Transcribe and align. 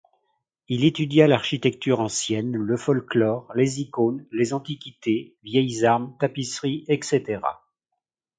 Il 0.67 0.83
étudia 0.83 1.27
l'architecture 1.27 1.99
ancienne, 1.99 2.53
le 2.53 2.75
folklore, 2.75 3.51
les 3.53 3.81
icônes, 3.81 4.25
les 4.31 4.51
antiquités, 4.51 5.35
vieilles 5.43 5.85
armes, 5.85 6.17
tapisseries 6.17 6.85
etc. 6.87 7.39